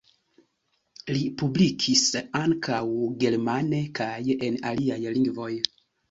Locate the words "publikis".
1.41-2.01